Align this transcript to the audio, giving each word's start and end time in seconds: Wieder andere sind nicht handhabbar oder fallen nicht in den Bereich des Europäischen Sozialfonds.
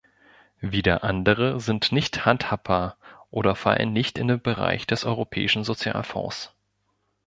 Wieder 0.61 1.03
andere 1.03 1.59
sind 1.59 1.91
nicht 1.91 2.25
handhabbar 2.25 2.97
oder 3.29 3.53
fallen 3.55 3.93
nicht 3.93 4.17
in 4.17 4.29
den 4.29 4.41
Bereich 4.41 4.87
des 4.87 5.05
Europäischen 5.05 5.63
Sozialfonds. 5.63 6.55